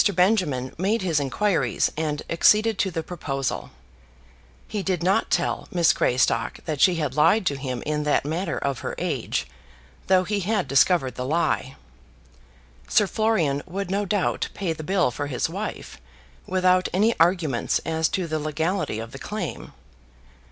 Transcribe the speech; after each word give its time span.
Benjamin 0.15 0.73
made 0.79 1.03
his 1.03 1.19
inquiries, 1.19 1.91
and 1.95 2.23
acceded 2.27 2.79
to 2.79 2.89
the 2.89 3.03
proposal. 3.03 3.69
He 4.67 4.81
did 4.81 5.03
not 5.03 5.29
tell 5.29 5.67
Miss 5.71 5.93
Greystock 5.93 6.57
that 6.65 6.81
she 6.81 6.95
had 6.95 7.13
lied 7.13 7.45
to 7.45 7.55
him 7.55 7.83
in 7.85 8.01
that 8.01 8.25
matter 8.25 8.57
of 8.57 8.79
her 8.79 8.95
age, 8.97 9.45
though 10.07 10.23
he 10.23 10.39
had 10.39 10.67
discovered 10.67 11.13
the 11.13 11.25
lie. 11.27 11.75
Sir 12.87 13.05
Florian 13.05 13.61
would 13.67 13.91
no 13.91 14.05
doubt 14.05 14.49
pay 14.55 14.73
the 14.73 14.83
bill 14.83 15.11
for 15.11 15.27
his 15.27 15.47
wife 15.47 16.01
without 16.47 16.89
any 16.91 17.13
arguments 17.19 17.77
as 17.85 18.09
to 18.09 18.25
the 18.25 18.39
legality 18.39 18.97
of 18.97 19.11
the 19.11 19.19
claim. 19.19 19.71